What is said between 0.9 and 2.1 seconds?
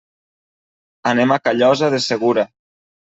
Anem a Callosa de